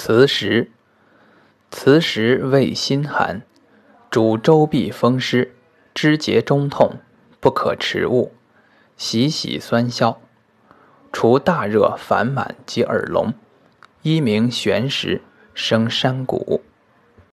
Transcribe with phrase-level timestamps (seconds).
[0.00, 0.70] 磁石，
[1.72, 3.42] 磁石味辛寒，
[4.08, 5.56] 主周痹风湿、
[5.92, 7.00] 肢节中痛，
[7.40, 8.32] 不可食物，
[8.96, 10.20] 喜喜酸消，
[11.12, 13.34] 除大热烦满及耳聋。
[14.02, 15.20] 一名玄石，
[15.52, 16.62] 生山谷。